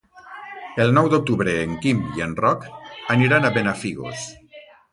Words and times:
El 0.85 0.93
nou 0.97 1.09
d'octubre 1.13 1.53
en 1.65 1.75
Quim 1.85 2.01
i 2.21 2.25
en 2.29 2.35
Roc 2.41 2.67
aniran 3.17 3.45
a 3.51 3.55
Benafigos. 3.59 4.27